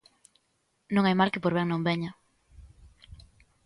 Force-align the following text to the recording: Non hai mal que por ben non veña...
Non 0.93 1.03
hai 1.05 1.15
mal 1.17 1.31
que 1.33 1.43
por 1.43 1.53
ben 1.57 1.67
non 1.69 1.85
veña... 1.87 2.11